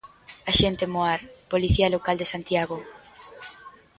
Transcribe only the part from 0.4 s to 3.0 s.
Axente Moar, Policía Local de Santiago.